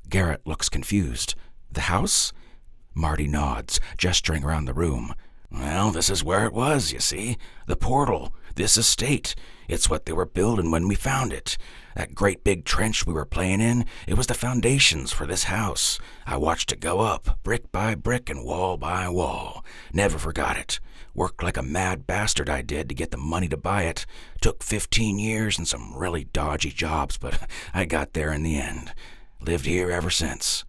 Garrett 0.09 0.47
looks 0.47 0.69
confused. 0.69 1.35
The 1.73 1.83
house? 1.83 2.33
Marty 2.97 3.29
nods, 3.29 3.79
gesturing 3.99 4.43
around 4.43 4.65
the 4.65 4.73
room. 4.73 5.15
Well, 5.51 5.91
this 5.91 6.09
is 6.09 6.25
where 6.25 6.47
it 6.47 6.55
was, 6.55 6.95
you 6.95 6.99
see. 6.99 7.37
The 7.67 7.77
portal. 7.77 8.33
This 8.55 8.79
estate. 8.79 9.35
It's 9.69 9.91
what 9.91 10.07
they 10.07 10.15
were 10.15 10.25
building 10.25 10.71
when 10.71 10.89
we 10.89 10.95
found 10.95 11.31
it. 11.31 11.59
That 11.95 12.15
great 12.15 12.43
big 12.43 12.65
trench 12.65 13.07
we 13.07 13.13
were 13.13 13.27
playing 13.27 13.61
in, 13.61 13.85
it 14.07 14.15
was 14.15 14.29
the 14.29 14.35
foundations 14.35 15.13
for 15.13 15.27
this 15.27 15.45
house. 15.45 15.99
I 16.27 16.39
watched 16.39 16.73
it 16.73 16.81
go 16.81 17.01
up, 17.01 17.39
brick 17.43 17.71
by 17.71 17.95
brick 17.95 18.31
and 18.31 18.47
wall 18.47 18.79
by 18.79 19.11
wall. 19.11 19.63
Never 19.93 20.17
forgot 20.17 20.57
it. 20.57 20.81
Worked 21.15 21.43
like 21.43 21.59
a 21.59 21.63
mad 21.63 22.07
bastard 22.07 22.49
I 22.49 22.63
did 22.63 22.89
to 22.89 22.95
get 22.95 23.11
the 23.11 23.19
money 23.19 23.49
to 23.49 23.59
buy 23.59 23.83
it. 23.83 24.07
Took 24.41 24.63
15 24.63 25.19
years 25.19 25.59
and 25.59 25.69
some 25.69 25.95
really 25.95 26.25
dodgy 26.25 26.71
jobs, 26.71 27.19
but 27.19 27.47
I 27.75 27.85
got 27.85 28.15
there 28.15 28.33
in 28.33 28.43
the 28.43 28.57
end. 28.57 28.95
Lived 29.43 29.67
here 29.67 29.91
ever 29.91 30.11
since. 30.11 30.65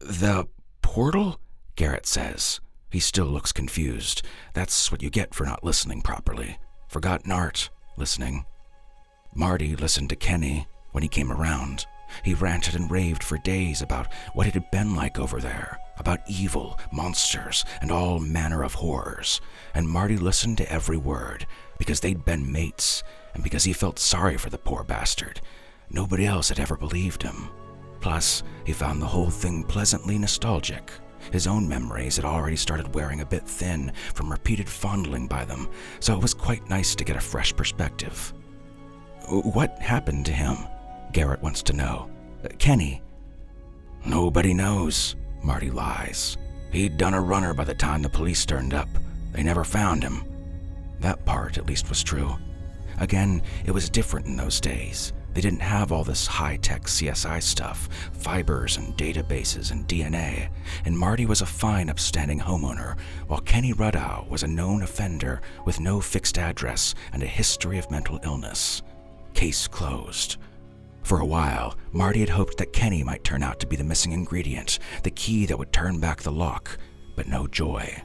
The 0.00 0.48
portal? 0.80 1.38
Garrett 1.82 2.06
says. 2.06 2.60
He 2.92 3.00
still 3.00 3.26
looks 3.26 3.50
confused. 3.50 4.22
That's 4.54 4.92
what 4.92 5.02
you 5.02 5.10
get 5.10 5.34
for 5.34 5.44
not 5.44 5.64
listening 5.64 6.00
properly. 6.00 6.56
Forgotten 6.86 7.32
art, 7.32 7.70
listening. 7.96 8.44
Marty 9.34 9.74
listened 9.74 10.10
to 10.10 10.14
Kenny 10.14 10.68
when 10.92 11.02
he 11.02 11.08
came 11.08 11.32
around. 11.32 11.86
He 12.22 12.34
ranted 12.34 12.76
and 12.76 12.88
raved 12.88 13.24
for 13.24 13.36
days 13.38 13.82
about 13.82 14.06
what 14.32 14.46
it 14.46 14.54
had 14.54 14.70
been 14.70 14.94
like 14.94 15.18
over 15.18 15.40
there, 15.40 15.76
about 15.98 16.20
evil, 16.28 16.78
monsters, 16.92 17.64
and 17.80 17.90
all 17.90 18.20
manner 18.20 18.62
of 18.62 18.74
horrors. 18.74 19.40
And 19.74 19.88
Marty 19.88 20.16
listened 20.16 20.58
to 20.58 20.72
every 20.72 20.98
word 20.98 21.48
because 21.78 21.98
they'd 21.98 22.24
been 22.24 22.52
mates 22.52 23.02
and 23.34 23.42
because 23.42 23.64
he 23.64 23.72
felt 23.72 23.98
sorry 23.98 24.36
for 24.36 24.50
the 24.50 24.56
poor 24.56 24.84
bastard. 24.84 25.40
Nobody 25.90 26.26
else 26.26 26.48
had 26.48 26.60
ever 26.60 26.76
believed 26.76 27.24
him. 27.24 27.48
Plus, 28.00 28.44
he 28.64 28.72
found 28.72 29.02
the 29.02 29.06
whole 29.06 29.30
thing 29.30 29.64
pleasantly 29.64 30.16
nostalgic. 30.16 30.92
His 31.30 31.46
own 31.46 31.68
memories 31.68 32.16
had 32.16 32.24
already 32.24 32.56
started 32.56 32.94
wearing 32.94 33.20
a 33.20 33.26
bit 33.26 33.46
thin 33.46 33.92
from 34.14 34.30
repeated 34.30 34.68
fondling 34.68 35.26
by 35.28 35.44
them, 35.44 35.68
so 36.00 36.14
it 36.14 36.22
was 36.22 36.34
quite 36.34 36.68
nice 36.68 36.94
to 36.94 37.04
get 37.04 37.16
a 37.16 37.20
fresh 37.20 37.54
perspective. 37.54 38.32
What 39.28 39.78
happened 39.78 40.26
to 40.26 40.32
him? 40.32 40.56
Garrett 41.12 41.42
wants 41.42 41.62
to 41.64 41.72
know. 41.72 42.10
Kenny. 42.58 43.02
Nobody 44.04 44.52
knows, 44.52 45.14
Marty 45.42 45.70
lies. 45.70 46.36
He'd 46.72 46.96
done 46.96 47.14
a 47.14 47.20
runner 47.20 47.54
by 47.54 47.64
the 47.64 47.74
time 47.74 48.02
the 48.02 48.08
police 48.08 48.44
turned 48.44 48.74
up. 48.74 48.88
They 49.32 49.42
never 49.42 49.64
found 49.64 50.02
him. 50.02 50.24
That 51.00 51.24
part, 51.24 51.58
at 51.58 51.66
least, 51.66 51.88
was 51.88 52.02
true. 52.02 52.36
Again, 52.98 53.42
it 53.64 53.70
was 53.70 53.88
different 53.88 54.26
in 54.26 54.36
those 54.36 54.60
days. 54.60 55.12
They 55.34 55.40
didn't 55.40 55.60
have 55.60 55.92
all 55.92 56.04
this 56.04 56.26
high 56.26 56.56
tech 56.56 56.82
CSI 56.82 57.42
stuff, 57.42 57.88
fibers 58.12 58.76
and 58.76 58.96
databases 58.96 59.70
and 59.70 59.86
DNA, 59.88 60.50
and 60.84 60.98
Marty 60.98 61.24
was 61.24 61.40
a 61.40 61.46
fine, 61.46 61.88
upstanding 61.88 62.40
homeowner, 62.40 62.98
while 63.28 63.40
Kenny 63.40 63.72
Ruddow 63.72 64.26
was 64.28 64.42
a 64.42 64.48
known 64.48 64.82
offender 64.82 65.40
with 65.64 65.80
no 65.80 66.00
fixed 66.00 66.38
address 66.38 66.94
and 67.12 67.22
a 67.22 67.26
history 67.26 67.78
of 67.78 67.90
mental 67.90 68.20
illness. 68.24 68.82
Case 69.32 69.66
closed. 69.66 70.36
For 71.02 71.20
a 71.20 71.26
while, 71.26 71.76
Marty 71.92 72.20
had 72.20 72.28
hoped 72.28 72.58
that 72.58 72.72
Kenny 72.72 73.02
might 73.02 73.24
turn 73.24 73.42
out 73.42 73.58
to 73.60 73.66
be 73.66 73.76
the 73.76 73.84
missing 73.84 74.12
ingredient, 74.12 74.78
the 75.02 75.10
key 75.10 75.46
that 75.46 75.58
would 75.58 75.72
turn 75.72 75.98
back 75.98 76.22
the 76.22 76.30
lock, 76.30 76.78
but 77.16 77.26
no 77.26 77.46
joy. 77.46 78.02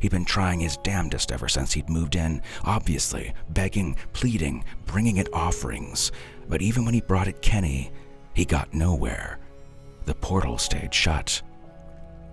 He'd 0.00 0.10
been 0.10 0.24
trying 0.24 0.60
his 0.60 0.78
damnedest 0.78 1.30
ever 1.30 1.48
since 1.48 1.72
he'd 1.72 1.88
moved 1.88 2.16
in, 2.16 2.42
obviously, 2.64 3.32
begging, 3.50 3.96
pleading, 4.12 4.64
bringing 4.86 5.18
it 5.18 5.32
offerings. 5.32 6.10
But 6.48 6.62
even 6.62 6.84
when 6.84 6.94
he 6.94 7.00
brought 7.02 7.28
it 7.28 7.42
Kenny, 7.42 7.92
he 8.34 8.44
got 8.44 8.74
nowhere. 8.74 9.38
The 10.06 10.14
portal 10.14 10.58
stayed 10.58 10.94
shut. 10.94 11.42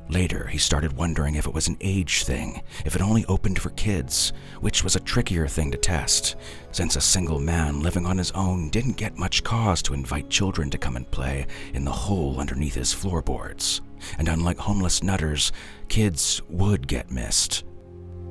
Later, 0.09 0.47
he 0.47 0.57
started 0.57 0.93
wondering 0.93 1.35
if 1.35 1.45
it 1.45 1.53
was 1.53 1.67
an 1.67 1.77
age 1.81 2.23
thing, 2.23 2.61
if 2.85 2.95
it 2.95 3.01
only 3.01 3.25
opened 3.25 3.59
for 3.59 3.71
kids, 3.71 4.31
which 4.61 4.81
was 4.81 4.95
a 4.95 5.01
trickier 5.01 5.47
thing 5.47 5.69
to 5.71 5.77
test, 5.77 6.37
since 6.71 6.95
a 6.95 7.01
single 7.01 7.39
man 7.39 7.81
living 7.81 8.05
on 8.05 8.17
his 8.17 8.31
own 8.31 8.69
didn't 8.69 8.95
get 8.95 9.17
much 9.17 9.43
cause 9.43 9.81
to 9.81 9.93
invite 9.93 10.29
children 10.29 10.69
to 10.69 10.77
come 10.77 10.95
and 10.95 11.11
play 11.11 11.45
in 11.73 11.83
the 11.83 11.91
hole 11.91 12.39
underneath 12.39 12.75
his 12.75 12.93
floorboards. 12.93 13.81
And 14.17 14.27
unlike 14.27 14.57
homeless 14.57 15.03
nutters, 15.03 15.51
kids 15.89 16.41
would 16.49 16.87
get 16.87 17.11
missed. 17.11 17.63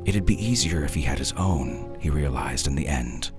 It'd 0.04 0.26
be 0.26 0.42
easier 0.44 0.84
if 0.84 0.94
he 0.94 1.02
had 1.02 1.18
his 1.18 1.32
own, 1.32 1.96
he 2.00 2.10
realized 2.10 2.66
in 2.66 2.74
the 2.74 2.86
end. 2.86 3.32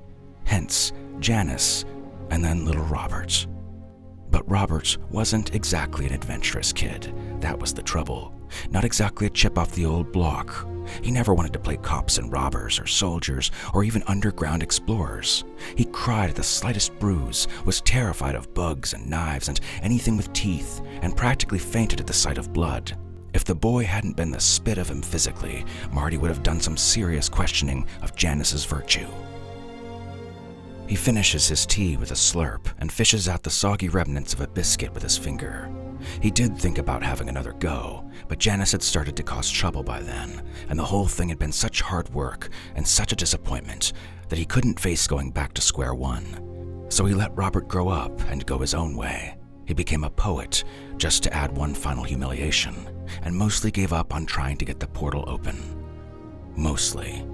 Hence, 0.44 0.91
Janice, 1.20 1.86
and 2.29 2.44
then 2.44 2.65
little 2.65 2.84
Robert. 2.84 3.48
But 4.29 4.50
Roberts 4.50 4.98
wasn't 5.10 5.55
exactly 5.55 6.05
an 6.05 6.13
adventurous 6.13 6.74
kid. 6.74 7.13
That 7.39 7.60
was 7.60 7.74
the 7.74 7.81
trouble. 7.81 8.34
Not 8.69 8.86
exactly 8.86 9.27
a 9.27 9.29
chip 9.29 9.57
off 9.57 9.72
the 9.74 9.86
old 9.86 10.12
block. 10.12 10.67
He 11.01 11.12
never 11.12 11.34
wanted 11.34 11.53
to 11.53 11.60
play 11.60 11.77
cops 11.77 12.17
and 12.17 12.31
robbers, 12.31 12.79
or 12.79 12.88
soldiers, 12.88 13.51
or 13.74 13.84
even 13.84 14.03
underground 14.07 14.63
explorers. 14.63 15.43
He 15.75 15.86
cried 15.86 16.29
at 16.29 16.36
the 16.36 16.43
slightest 16.43 16.98
bruise, 17.00 17.48
was 17.65 17.81
terrified 17.81 18.36
of 18.36 18.53
bugs 18.53 18.93
and 18.93 19.10
knives 19.10 19.50
and 19.50 19.60
anything 19.81 20.15
with 20.15 20.31
teeth, 20.34 20.81
and 21.01 21.17
practically 21.17 21.60
fainted 21.60 22.00
at 22.00 22.07
the 22.07 22.13
sight 22.13 22.38
of 22.38 22.53
blood. 22.53 22.98
If 23.34 23.43
the 23.43 23.55
boy 23.55 23.84
hadn't 23.84 24.15
been 24.15 24.31
the 24.31 24.39
spit 24.39 24.77
of 24.77 24.89
him 24.89 25.01
physically, 25.01 25.65
Marty 25.91 26.17
would 26.17 26.29
have 26.29 26.43
done 26.43 26.62
some 26.62 26.77
serious 26.77 27.29
questioning 27.29 27.86
of 28.01 28.15
Janice's 28.15 28.65
virtue. 28.65 29.07
He 30.88 30.96
finishes 30.96 31.48
his 31.48 31.65
tea 31.65 31.98
with 31.98 32.12
a 32.12 32.15
slurp 32.15 32.67
and 32.79 32.91
fishes 32.91 33.27
out 33.27 33.44
the 33.44 33.50
soggy 33.50 33.89
remnants 33.89 34.34
of 34.34 34.41
a 34.41 34.48
biscuit 34.48 34.94
with 34.94 35.03
his 35.03 35.17
finger. 35.17 35.70
He 36.22 36.32
did 36.32 36.58
think 36.58 36.77
about 36.77 37.03
having 37.03 37.27
another 37.27 37.53
go, 37.53 38.10
but 38.27 38.39
Janice 38.39 38.72
had 38.72 38.84
started 38.84 39.15
to 39.17 39.24
cause 39.24 39.50
trouble 39.50 39.84
by 39.84 40.01
then, 40.01 40.41
and 40.70 40.79
the 40.79 40.86
whole 40.86 41.08
thing 41.08 41.27
had 41.27 41.39
been 41.39 41.51
such 41.51 41.82
hard 41.82 42.10
work 42.13 42.50
and 42.75 42.88
such 42.88 43.12
a 43.12 43.17
disappointment 43.17 43.91
that 44.29 44.39
he 44.39 44.46
couldn't 44.46 44.79
face 44.79 45.08
going 45.08 45.32
back 45.32 45.53
to 45.53 45.62
square 45.62 45.94
one. 45.94 46.86
So 46.89 47.06
he 47.06 47.13
let 47.13 47.36
Robert 47.36 47.67
grow 47.67 47.89
up 47.89 48.22
and 48.29 48.46
go 48.46 48.60
his 48.60 48.74
own 48.74 48.96
way. 48.96 49.36
He 49.65 49.74
became 49.74 50.06
a 50.06 50.10
poet 50.10 50.63
just 50.96 51.22
to 51.24 51.34
add 51.34 51.58
one 51.58 51.74
final 51.74 52.06
humiliation, 52.06 52.75
and 53.24 53.36
mostly 53.36 53.72
gave 53.72 53.91
up 53.91 54.15
on 54.15 54.25
trying 54.25 54.56
to 54.58 54.65
get 54.65 54.79
the 54.79 54.88
portal 54.88 55.25
open. 55.27 55.58
Mostly. 56.56 57.25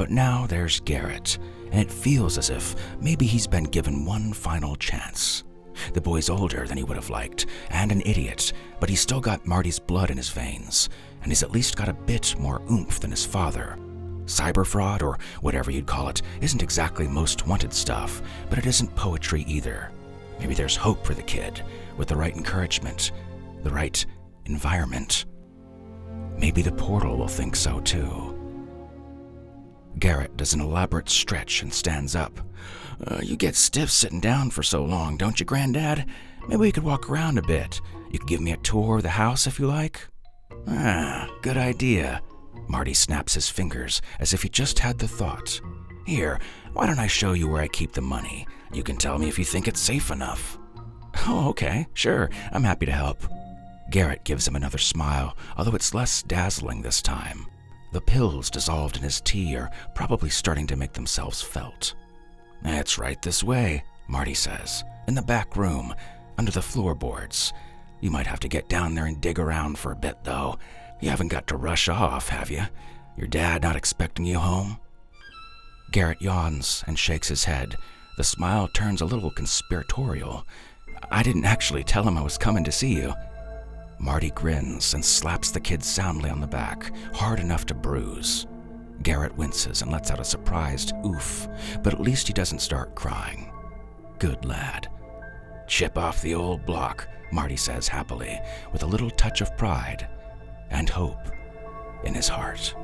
But 0.00 0.10
now 0.10 0.46
there's 0.46 0.80
Garrett, 0.80 1.36
and 1.70 1.78
it 1.78 1.92
feels 1.92 2.38
as 2.38 2.48
if 2.48 2.74
maybe 3.02 3.26
he's 3.26 3.46
been 3.46 3.64
given 3.64 4.06
one 4.06 4.32
final 4.32 4.74
chance. 4.74 5.44
The 5.92 6.00
boy's 6.00 6.30
older 6.30 6.66
than 6.66 6.78
he 6.78 6.84
would 6.84 6.96
have 6.96 7.10
liked, 7.10 7.44
and 7.68 7.92
an 7.92 8.00
idiot, 8.06 8.54
but 8.80 8.88
he's 8.88 9.02
still 9.02 9.20
got 9.20 9.46
Marty's 9.46 9.78
blood 9.78 10.10
in 10.10 10.16
his 10.16 10.30
veins, 10.30 10.88
and 11.20 11.30
he's 11.30 11.42
at 11.42 11.50
least 11.50 11.76
got 11.76 11.90
a 11.90 11.92
bit 11.92 12.34
more 12.38 12.62
oomph 12.70 12.98
than 12.98 13.10
his 13.10 13.26
father. 13.26 13.76
Cyber 14.24 14.66
fraud, 14.66 15.02
or 15.02 15.18
whatever 15.42 15.70
you'd 15.70 15.84
call 15.84 16.08
it, 16.08 16.22
isn't 16.40 16.62
exactly 16.62 17.06
most 17.06 17.46
wanted 17.46 17.74
stuff, 17.74 18.22
but 18.48 18.58
it 18.58 18.64
isn't 18.64 18.96
poetry 18.96 19.42
either. 19.46 19.92
Maybe 20.38 20.54
there's 20.54 20.76
hope 20.76 21.04
for 21.04 21.12
the 21.12 21.20
kid, 21.20 21.62
with 21.98 22.08
the 22.08 22.16
right 22.16 22.34
encouragement, 22.34 23.12
the 23.64 23.70
right 23.70 24.02
environment. 24.46 25.26
Maybe 26.38 26.62
the 26.62 26.72
portal 26.72 27.18
will 27.18 27.28
think 27.28 27.54
so 27.54 27.80
too. 27.80 28.29
Garrett 29.98 30.36
does 30.36 30.54
an 30.54 30.60
elaborate 30.60 31.08
stretch 31.08 31.62
and 31.62 31.72
stands 31.72 32.14
up. 32.14 32.40
Uh, 33.06 33.20
you 33.22 33.36
get 33.36 33.56
stiff 33.56 33.90
sitting 33.90 34.20
down 34.20 34.50
for 34.50 34.62
so 34.62 34.84
long, 34.84 35.16
don't 35.16 35.40
you, 35.40 35.46
Granddad? 35.46 36.06
Maybe 36.48 36.60
we 36.60 36.72
could 36.72 36.84
walk 36.84 37.08
around 37.08 37.38
a 37.38 37.42
bit. 37.42 37.80
You 38.10 38.18
could 38.18 38.28
give 38.28 38.40
me 38.40 38.52
a 38.52 38.58
tour 38.58 38.96
of 38.96 39.02
the 39.02 39.10
house 39.10 39.46
if 39.46 39.58
you 39.58 39.66
like. 39.66 40.06
Ah, 40.66 41.28
good 41.42 41.56
idea. 41.56 42.20
Marty 42.68 42.94
snaps 42.94 43.34
his 43.34 43.48
fingers 43.48 44.00
as 44.20 44.32
if 44.32 44.42
he 44.42 44.48
just 44.48 44.78
had 44.78 44.98
the 44.98 45.08
thought. 45.08 45.60
Here, 46.06 46.40
why 46.72 46.86
don't 46.86 46.98
I 46.98 47.06
show 47.06 47.32
you 47.32 47.48
where 47.48 47.62
I 47.62 47.68
keep 47.68 47.92
the 47.92 48.00
money? 48.00 48.46
You 48.72 48.82
can 48.82 48.96
tell 48.96 49.18
me 49.18 49.28
if 49.28 49.38
you 49.38 49.44
think 49.44 49.66
it's 49.68 49.80
safe 49.80 50.10
enough. 50.10 50.56
Oh, 51.26 51.48
okay, 51.48 51.86
sure, 51.92 52.30
I'm 52.52 52.62
happy 52.62 52.86
to 52.86 52.92
help. 52.92 53.24
Garrett 53.90 54.24
gives 54.24 54.46
him 54.46 54.54
another 54.54 54.78
smile, 54.78 55.36
although 55.56 55.74
it's 55.74 55.92
less 55.92 56.22
dazzling 56.22 56.80
this 56.80 57.02
time. 57.02 57.46
The 57.92 58.00
pills 58.00 58.50
dissolved 58.50 58.96
in 58.96 59.02
his 59.02 59.20
tea 59.20 59.56
are 59.56 59.70
probably 59.94 60.30
starting 60.30 60.66
to 60.68 60.76
make 60.76 60.92
themselves 60.92 61.42
felt. 61.42 61.94
It's 62.64 62.98
right 62.98 63.20
this 63.20 63.42
way, 63.42 63.82
Marty 64.08 64.34
says, 64.34 64.84
in 65.08 65.14
the 65.14 65.22
back 65.22 65.56
room, 65.56 65.94
under 66.38 66.52
the 66.52 66.62
floorboards. 66.62 67.52
You 68.00 68.10
might 68.10 68.26
have 68.26 68.40
to 68.40 68.48
get 68.48 68.68
down 68.68 68.94
there 68.94 69.06
and 69.06 69.20
dig 69.20 69.38
around 69.38 69.78
for 69.78 69.92
a 69.92 69.96
bit, 69.96 70.22
though. 70.24 70.58
You 71.00 71.10
haven't 71.10 71.28
got 71.28 71.46
to 71.48 71.56
rush 71.56 71.88
off, 71.88 72.28
have 72.28 72.50
you? 72.50 72.62
Your 73.16 73.26
dad 73.26 73.62
not 73.62 73.76
expecting 73.76 74.24
you 74.24 74.38
home? 74.38 74.78
Garrett 75.92 76.22
yawns 76.22 76.84
and 76.86 76.98
shakes 76.98 77.28
his 77.28 77.44
head. 77.44 77.76
The 78.16 78.24
smile 78.24 78.68
turns 78.68 79.00
a 79.00 79.06
little 79.06 79.30
conspiratorial. 79.30 80.46
I 81.10 81.22
didn't 81.22 81.44
actually 81.44 81.84
tell 81.84 82.04
him 82.04 82.16
I 82.16 82.22
was 82.22 82.38
coming 82.38 82.64
to 82.64 82.72
see 82.72 82.94
you. 82.94 83.14
Marty 84.00 84.30
grins 84.30 84.94
and 84.94 85.04
slaps 85.04 85.50
the 85.50 85.60
kid 85.60 85.84
soundly 85.84 86.30
on 86.30 86.40
the 86.40 86.46
back, 86.46 86.90
hard 87.14 87.38
enough 87.38 87.66
to 87.66 87.74
bruise. 87.74 88.46
Garrett 89.02 89.36
winces 89.36 89.82
and 89.82 89.92
lets 89.92 90.10
out 90.10 90.18
a 90.18 90.24
surprised 90.24 90.94
oof, 91.04 91.46
but 91.82 91.92
at 91.92 92.00
least 92.00 92.26
he 92.26 92.32
doesn't 92.32 92.60
start 92.60 92.94
crying. 92.94 93.52
Good 94.18 94.46
lad. 94.46 94.88
Chip 95.68 95.98
off 95.98 96.22
the 96.22 96.34
old 96.34 96.64
block, 96.64 97.08
Marty 97.30 97.56
says 97.56 97.88
happily, 97.88 98.40
with 98.72 98.82
a 98.84 98.86
little 98.86 99.10
touch 99.10 99.42
of 99.42 99.54
pride 99.58 100.08
and 100.70 100.88
hope 100.88 101.28
in 102.02 102.14
his 102.14 102.28
heart. 102.28 102.74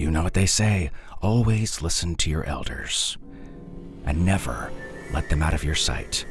You 0.00 0.10
know 0.10 0.22
what 0.22 0.32
they 0.32 0.46
say 0.46 0.90
always 1.20 1.82
listen 1.82 2.14
to 2.16 2.30
your 2.30 2.44
elders, 2.44 3.18
and 4.06 4.24
never 4.24 4.72
let 5.12 5.28
them 5.28 5.42
out 5.42 5.52
of 5.52 5.62
your 5.62 5.74
sight. 5.74 6.24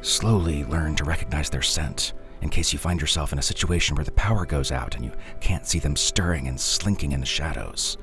Slowly 0.00 0.64
learn 0.64 0.94
to 0.96 1.04
recognize 1.04 1.50
their 1.50 1.60
scent 1.60 2.14
in 2.40 2.48
case 2.48 2.72
you 2.72 2.78
find 2.78 2.98
yourself 2.98 3.34
in 3.34 3.38
a 3.38 3.42
situation 3.42 3.94
where 3.94 4.06
the 4.06 4.12
power 4.12 4.46
goes 4.46 4.72
out 4.72 4.94
and 4.94 5.04
you 5.04 5.12
can't 5.42 5.66
see 5.66 5.78
them 5.78 5.96
stirring 5.96 6.48
and 6.48 6.58
slinking 6.58 7.12
in 7.12 7.20
the 7.20 7.26
shadows. 7.26 7.98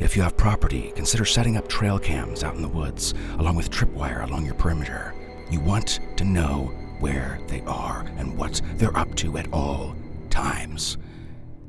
If 0.00 0.16
you 0.16 0.22
have 0.22 0.38
property, 0.38 0.90
consider 0.96 1.26
setting 1.26 1.58
up 1.58 1.68
trail 1.68 1.98
cams 1.98 2.42
out 2.42 2.54
in 2.54 2.62
the 2.62 2.68
woods, 2.68 3.12
along 3.38 3.56
with 3.56 3.70
tripwire 3.70 4.26
along 4.26 4.46
your 4.46 4.54
perimeter. 4.54 5.14
You 5.50 5.60
want 5.60 6.00
to 6.16 6.24
know 6.24 6.72
where 7.00 7.40
they 7.46 7.60
are 7.66 8.06
and 8.16 8.38
what 8.38 8.62
they're 8.76 8.96
up 8.96 9.14
to 9.16 9.36
at 9.36 9.52
all 9.52 9.94
times. 10.30 10.96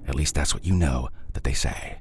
At 0.08 0.16
least 0.16 0.36
that's 0.36 0.54
what 0.54 0.66
you 0.66 0.74
know 0.74 1.10
that 1.38 1.44
they 1.44 1.54
say. 1.54 2.00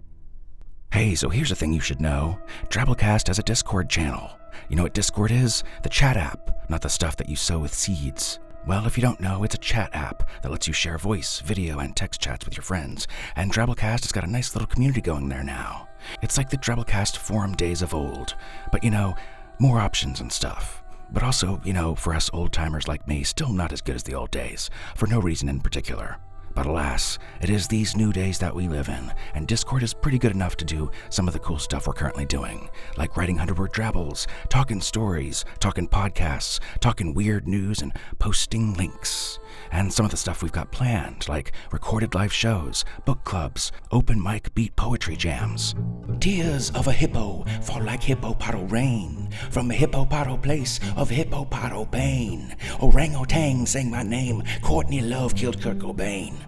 Hey, 0.91 1.15
so 1.15 1.29
here's 1.29 1.53
a 1.53 1.55
thing 1.55 1.75
you 1.75 1.81
should 1.81 2.01
know 2.01 2.39
Drabblecast 2.71 3.27
has 3.27 3.39
a 3.39 3.43
Discord 3.43 3.91
channel. 3.91 4.31
You 4.71 4.77
know 4.77 4.85
what 4.85 4.95
Discord 4.95 5.31
is? 5.31 5.63
The 5.83 5.91
chat 5.91 6.17
app, 6.17 6.71
not 6.71 6.81
the 6.81 6.89
stuff 6.89 7.19
that 7.19 7.29
you 7.29 7.37
sow 7.37 7.59
with 7.59 7.75
seeds. 7.75 8.39
Well, 8.67 8.87
if 8.87 8.97
you 8.97 9.03
don't 9.03 9.21
know, 9.21 9.45
it's 9.45 9.55
a 9.55 9.59
chat 9.59 9.91
app 9.93 10.27
that 10.41 10.51
lets 10.51 10.67
you 10.67 10.73
share 10.73 10.97
voice, 10.97 11.41
video, 11.41 11.81
and 11.81 11.95
text 11.95 12.23
chats 12.23 12.47
with 12.47 12.57
your 12.57 12.63
friends. 12.63 13.07
And 13.37 13.53
Drabblecast 13.53 14.05
has 14.05 14.13
got 14.13 14.25
a 14.25 14.31
nice 14.31 14.55
little 14.55 14.67
community 14.67 15.03
going 15.03 15.29
there 15.29 15.45
now. 15.45 15.87
It's 16.23 16.39
like 16.39 16.49
the 16.49 16.57
Drabblecast 16.57 17.19
forum 17.19 17.55
days 17.55 17.83
of 17.83 17.93
old, 17.93 18.35
but 18.73 18.83
you 18.83 18.91
know, 18.91 19.15
more 19.59 19.81
options 19.81 20.21
and 20.21 20.33
stuff. 20.33 20.83
But 21.13 21.23
also, 21.23 21.61
you 21.63 21.75
know, 21.75 21.95
for 21.95 22.15
us 22.15 22.31
old 22.33 22.55
timers 22.55 22.89
like 22.89 23.07
me, 23.07 23.23
still 23.23 23.53
not 23.53 23.75
as 23.75 23.83
good 23.83 23.97
as 23.97 24.03
the 24.03 24.15
old 24.15 24.31
days, 24.31 24.71
for 24.95 25.07
no 25.07 25.21
reason 25.21 25.51
in 25.51 25.61
particular. 25.61 26.17
But 26.57 26.65
alas, 26.65 27.19
it 27.43 27.51
is 27.51 27.69
these 27.69 27.95
new 27.95 28.15
days 28.15 28.39
that 28.39 28.55
we 28.55 28.67
live 28.67 28.89
in, 28.89 29.13
and 29.35 29.47
Discord 29.47 29.83
is 29.83 29.93
pretty 29.93 30.19
good 30.19 30.33
enough 30.33 30.57
to 30.57 30.65
do 30.65 30.91
some 31.11 31.29
of 31.29 31.35
the 31.35 31.39
cool 31.39 31.59
stuff 31.59 31.87
we're 31.87 31.93
currently 31.93 32.25
doing, 32.25 32.71
like 32.97 33.15
writing 33.15 33.37
100 33.37 33.59
word 33.59 33.73
drabbles, 33.73 34.27
talking 34.49 34.81
stories, 34.81 35.45
talking 35.61 35.87
podcasts, 35.87 36.59
talking 36.81 37.13
weird 37.13 37.47
news, 37.47 37.83
and 37.83 37.93
posting 38.19 38.73
links. 38.73 39.39
And 39.71 39.93
some 39.93 40.07
of 40.07 40.11
the 40.11 40.17
stuff 40.17 40.43
we've 40.43 40.51
got 40.51 40.73
planned, 40.73 41.29
like 41.29 41.53
recorded 41.73 42.15
live 42.15 42.33
shows, 42.33 42.87
book 43.05 43.23
clubs, 43.25 43.71
open 43.93 44.23
mic 44.23 44.55
beat 44.55 44.75
poetry 44.77 45.17
jams. 45.17 45.75
Tears 46.21 46.71
of 46.71 46.87
a 46.87 46.93
hippo 46.93 47.45
fall 47.61 47.83
like 47.83 48.01
hippopotto 48.01 48.71
rain 48.73 49.29
from 49.51 49.71
a 49.71 49.75
hippopotto 49.75 50.43
place 50.43 50.81
of 50.97 51.11
hippopotto 51.11 51.91
pain. 51.91 52.57
Orangutan 52.81 53.67
sang 53.67 53.91
my 53.91 54.03
name, 54.03 54.43
Courtney 54.63 55.03
Love 55.03 55.35
killed 55.35 55.61
Kurt 55.61 55.79
Cobain. 55.79 56.46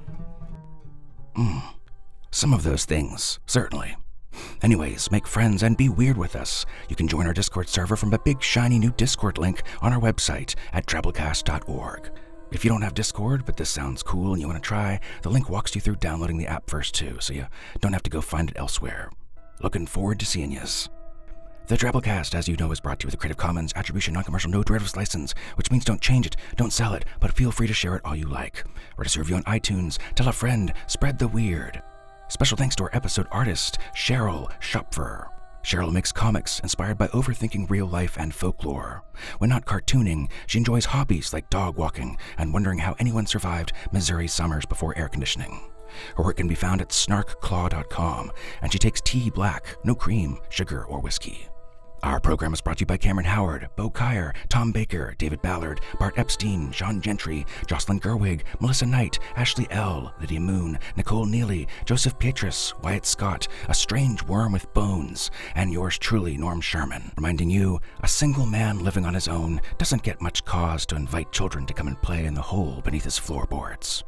Hmm, 1.39 1.59
some 2.33 2.53
of 2.53 2.65
those 2.65 2.85
things, 2.85 3.39
certainly. 3.47 3.97
Anyways, 4.61 5.09
make 5.13 5.29
friends 5.29 5.63
and 5.63 5.77
be 5.77 5.89
weird 5.89 6.17
with 6.17 6.35
us. 6.35 6.67
You 6.89 6.97
can 6.97 7.07
join 7.07 7.29
our 7.29 7.33
Discord 7.33 7.69
server 7.69 7.95
from 7.95 8.13
a 8.13 8.19
big 8.19 8.43
shiny 8.43 8.77
new 8.77 8.91
Discord 8.91 9.39
link 9.39 9.63
on 9.81 9.93
our 9.93 10.01
website 10.01 10.57
at 10.73 10.87
drabblecast.org. 10.87 12.11
If 12.51 12.65
you 12.65 12.71
don't 12.71 12.83
have 12.83 12.95
Discord, 12.95 13.47
but 13.47 13.57
this 13.57 13.71
sounds 13.71 14.03
cool 14.03 14.33
and 14.33 14.41
you 14.41 14.49
want 14.49 14.61
to 14.61 14.67
try, 14.67 14.99
the 15.23 15.31
link 15.31 15.49
walks 15.49 15.77
you 15.77 15.81
through 15.81 15.97
downloading 15.97 16.39
the 16.39 16.49
app 16.49 16.69
first 16.69 16.93
too, 16.93 17.19
so 17.21 17.33
you 17.33 17.47
don't 17.79 17.93
have 17.93 18.03
to 18.03 18.11
go 18.11 18.21
find 18.21 18.51
it 18.51 18.59
elsewhere. 18.59 19.09
Looking 19.63 19.87
forward 19.87 20.19
to 20.19 20.27
seeing 20.27 20.51
yous. 20.51 20.89
The 21.69 21.77
Drabblecast, 21.77 22.35
as 22.35 22.49
you 22.49 22.57
know, 22.57 22.73
is 22.73 22.81
brought 22.81 22.99
to 23.01 23.05
you 23.05 23.09
with 23.09 23.15
a 23.15 23.17
Creative 23.19 23.37
Commons 23.37 23.75
Attribution 23.77 24.15
Non-Commercial 24.15 24.51
No 24.51 24.63
Derivatives 24.63 24.97
license, 24.97 25.35
which 25.57 25.71
means 25.71 25.85
don't 25.85 26.01
change 26.01 26.25
it, 26.25 26.35
don't 26.57 26.73
sell 26.73 26.95
it, 26.95 27.05
but 27.21 27.35
feel 27.35 27.53
free 27.53 27.67
to 27.67 27.75
share 27.75 27.95
it 27.95 28.01
all 28.07 28.17
you 28.17 28.27
like. 28.27 28.65
Write 28.97 29.05
us 29.05 29.17
a 29.17 29.19
review 29.19 29.37
on 29.37 29.43
iTunes, 29.43 29.99
tell 30.15 30.29
a 30.29 30.33
friend, 30.33 30.73
spread 30.87 31.19
the 31.19 31.29
weird. 31.29 31.83
Special 32.29 32.57
thanks 32.57 32.75
to 32.77 32.85
our 32.85 32.91
episode 32.95 33.27
artist, 33.31 33.81
Cheryl 33.95 34.51
Schopfer. 34.61 35.29
Cheryl 35.63 35.93
makes 35.93 36.11
comics 36.11 36.59
inspired 36.61 36.97
by 36.97 37.09
overthinking 37.09 37.69
real 37.69 37.87
life 37.87 38.17
and 38.19 38.35
folklore. 38.35 39.05
When 39.37 39.51
not 39.51 39.67
cartooning, 39.67 40.31
she 40.47 40.57
enjoys 40.57 40.87
hobbies 40.87 41.35
like 41.35 41.51
dog 41.51 41.77
walking 41.77 42.17
and 42.39 42.51
wondering 42.51 42.79
how 42.79 42.97
anyone 42.99 43.27
survived 43.27 43.75
Missouri 43.93 44.27
summers 44.27 44.65
before 44.65 44.97
air 44.97 45.11
conditioning. 45.11 45.61
Her 46.17 46.25
work 46.25 46.39
can 46.39 46.49
be 46.49 46.55
found 46.55 46.81
at 46.81 46.89
snarkclaw.com, 46.89 48.33
and 48.63 48.73
she 48.73 48.79
takes 48.79 49.03
tea 49.03 49.29
black, 49.29 49.77
no 49.85 49.95
cream, 49.95 50.39
sugar, 50.49 50.87
or 50.87 51.01
whiskey. 51.01 51.47
Our 52.05 52.21
program 52.21 52.55
is 52.55 52.61
brought 52.61 52.79
to 52.79 52.83
you 52.83 52.87
by 52.87 52.97
Cameron 52.97 53.27
Howard, 53.27 53.71
Bo 53.75 53.91
Kier, 53.91 54.33
Tom 54.49 54.71
Baker, 54.71 55.17
David 55.19 55.43
Ballard, 55.43 55.81
Bart 55.99 56.17
Epstein, 56.17 56.71
Sean 56.71 57.01
Gentry, 57.01 57.45
Jocelyn 57.67 57.99
Gerwig, 57.99 58.43
Melissa 58.61 58.87
Knight, 58.87 59.19
Ashley 59.35 59.67
L., 59.71 60.15
Lydia 60.21 60.39
Moon, 60.39 60.79
Nicole 60.97 61.27
Neely, 61.27 61.67
Joseph 61.87 62.17
Petrus, 62.21 62.73
Wyatt 62.83 63.05
Scott, 63.05 63.49
A 63.69 63.75
Strange 63.75 64.23
Worm 64.23 64.53
with 64.53 64.73
Bones, 64.75 65.33
and 65.57 65.73
yours 65.73 65.99
truly, 65.99 66.37
Norm 66.37 66.61
Sherman, 66.61 67.11
reminding 67.17 67.51
you 67.51 67.81
a 68.03 68.09
single 68.09 68.47
man 68.47 68.79
living 68.79 69.05
on 69.05 69.15
his 69.15 69.27
own 69.27 69.61
doesn't 69.77 70.05
get 70.05 70.23
much 70.23 70.45
cause 70.45 70.87
to 70.87 70.97
invite 70.97 71.33
children 71.33 71.67
to 71.67 71.75
come 71.75 71.89
and 71.89 72.01
play 72.01 72.27
in 72.27 72.35
the 72.35 72.41
hole 72.41 72.81
beneath 72.85 73.05
his 73.05 73.19
floorboards. 73.19 74.05